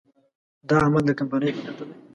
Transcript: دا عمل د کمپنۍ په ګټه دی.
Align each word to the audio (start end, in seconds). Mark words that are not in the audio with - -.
دا 0.69 0.75
عمل 0.85 1.03
د 1.07 1.11
کمپنۍ 1.19 1.49
په 1.55 1.61
ګټه 1.67 1.83
دی. 1.87 1.95